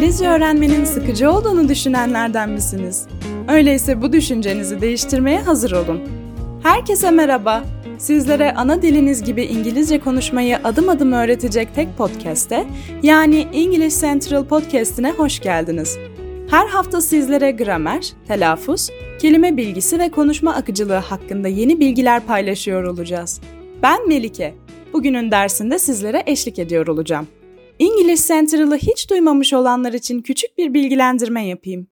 öğrenmenin 0.00 0.84
sıkıcı 0.84 1.30
olduğunu 1.30 1.68
düşünenlerden 1.68 2.50
misiniz? 2.50 3.06
Öyleyse 3.48 4.02
bu 4.02 4.12
düşüncenizi 4.12 4.80
değiştirmeye 4.80 5.40
hazır 5.40 5.72
olun. 5.72 6.00
Herkese 6.62 7.10
merhaba. 7.10 7.64
Sizlere 7.98 8.52
ana 8.54 8.82
diliniz 8.82 9.22
gibi 9.22 9.42
İngilizce 9.42 10.00
konuşmayı 10.00 10.58
adım 10.64 10.88
adım 10.88 11.12
öğretecek 11.12 11.74
tek 11.74 11.98
podcast'e, 11.98 12.66
yani 13.02 13.46
English 13.52 14.00
Central 14.00 14.44
Podcast'ine 14.44 15.10
hoş 15.10 15.40
geldiniz. 15.40 15.98
Her 16.50 16.66
hafta 16.66 17.00
sizlere 17.00 17.50
gramer, 17.50 18.12
telaffuz, 18.28 18.90
kelime 19.18 19.56
bilgisi 19.56 19.98
ve 19.98 20.10
konuşma 20.10 20.54
akıcılığı 20.54 20.94
hakkında 20.94 21.48
yeni 21.48 21.80
bilgiler 21.80 22.26
paylaşıyor 22.26 22.84
olacağız. 22.84 23.40
Ben 23.82 24.08
Melike. 24.08 24.54
Bugünün 24.92 25.30
dersinde 25.30 25.78
sizlere 25.78 26.22
eşlik 26.26 26.58
ediyor 26.58 26.86
olacağım. 26.86 27.26
İngiliz 27.80 28.26
Central'ı 28.28 28.76
hiç 28.76 29.10
duymamış 29.10 29.52
olanlar 29.52 29.92
için 29.92 30.22
küçük 30.22 30.58
bir 30.58 30.74
bilgilendirme 30.74 31.46
yapayım. 31.46 31.86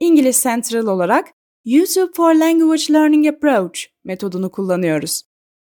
İngiliz 0.00 0.42
Central 0.42 0.86
olarak 0.86 1.28
YouTube 1.64 2.12
for 2.16 2.34
Language 2.34 2.82
Learning 2.92 3.26
Approach 3.26 3.80
metodunu 4.04 4.50
kullanıyoruz. 4.50 5.22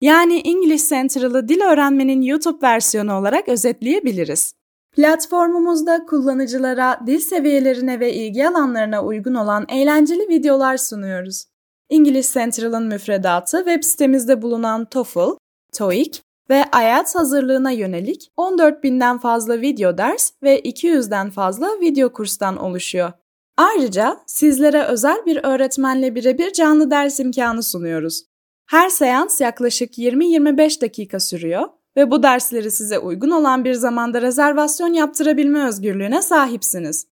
Yani 0.02 0.42
İngiliz 0.42 0.90
Central'ı 0.90 1.48
dil 1.48 1.62
öğrenmenin 1.62 2.22
YouTube 2.22 2.68
versiyonu 2.68 3.14
olarak 3.14 3.50
özetleyebiliriz. 3.50 4.54
Platformumuzda 4.92 6.06
kullanıcılara 6.06 7.00
dil 7.08 7.20
seviyelerine 7.20 8.00
ve 8.00 8.14
ilgi 8.14 8.48
alanlarına 8.48 9.04
uygun 9.04 9.36
olan 9.36 9.66
eğlenceli 9.70 10.30
videolar 10.30 10.78
sunuyoruz. 10.78 11.46
İngiliz 11.90 12.34
Central'ın 12.34 12.88
müfredatı 12.88 13.58
web 13.58 13.84
sitemizde 13.84 14.42
bulunan 14.42 14.86
TOEFL, 14.86 15.38
TOEIC 15.74 16.22
ve 16.50 16.66
IELTS 16.82 17.16
hazırlığına 17.16 17.72
yönelik 17.72 18.32
14 18.38 18.84
binden 18.84 19.18
fazla 19.18 19.62
video 19.62 19.98
ders 19.98 20.32
ve 20.44 20.62
200'den 20.62 21.30
fazla 21.30 21.68
video 21.82 22.14
kurstan 22.14 22.58
oluşuyor. 22.58 23.12
Ayrıca 23.58 24.18
sizlere 24.28 24.84
özel 24.84 25.26
bir 25.26 25.40
öğretmenle 25.44 26.16
birebir 26.16 26.54
canlı 26.54 26.92
ders 26.92 27.20
imkanı 27.20 27.64
sunuyoruz. 27.64 28.24
Her 28.66 28.90
seans 28.90 29.42
yaklaşık 29.42 29.98
20-25 29.98 30.82
dakika 30.82 31.20
sürüyor 31.20 31.68
ve 31.98 32.12
bu 32.12 32.24
dersleri 32.24 32.72
size 32.72 33.00
uygun 33.00 33.32
olan 33.32 33.66
bir 33.66 33.74
zamanda 33.74 34.22
rezervasyon 34.22 34.94
yaptırabilme 34.94 35.68
özgürlüğüne 35.68 36.22
sahipsiniz. 36.22 37.08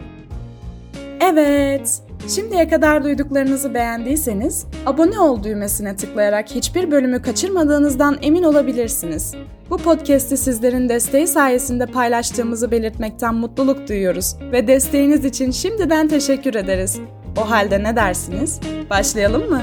Evet, 1.21 2.01
şimdiye 2.35 2.67
kadar 2.67 3.03
duyduklarınızı 3.03 3.73
beğendiyseniz 3.73 4.65
abone 4.85 5.19
ol 5.19 5.43
düğmesine 5.43 5.95
tıklayarak 5.95 6.51
hiçbir 6.55 6.91
bölümü 6.91 7.21
kaçırmadığınızdan 7.21 8.17
emin 8.21 8.43
olabilirsiniz. 8.43 9.35
Bu 9.69 9.77
podcast'i 9.77 10.37
sizlerin 10.37 10.89
desteği 10.89 11.27
sayesinde 11.27 11.85
paylaştığımızı 11.85 12.71
belirtmekten 12.71 13.35
mutluluk 13.35 13.89
duyuyoruz 13.89 14.35
ve 14.51 14.67
desteğiniz 14.67 15.25
için 15.25 15.51
şimdiden 15.51 16.07
teşekkür 16.07 16.55
ederiz. 16.55 16.99
O 17.37 17.49
halde 17.49 17.83
ne 17.83 17.95
dersiniz? 17.95 18.59
Başlayalım 18.89 19.49
mı? 19.49 19.61